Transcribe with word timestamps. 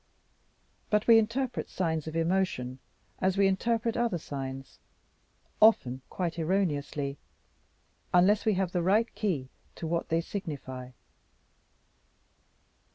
But 0.89 1.05
we 1.05 1.19
interpret 1.19 1.69
signs 1.69 2.07
of 2.07 2.15
emotion 2.15 2.79
as 3.19 3.37
we 3.37 3.45
interpret 3.45 3.95
other 3.95 4.17
signs 4.17 4.79
often 5.61 6.01
quite 6.09 6.39
erroneously, 6.39 7.19
unless 8.11 8.43
we 8.43 8.55
have 8.55 8.71
the 8.71 8.81
right 8.81 9.13
key 9.13 9.49
to 9.75 9.85
what 9.85 10.09
they 10.09 10.19
signify. 10.21 10.93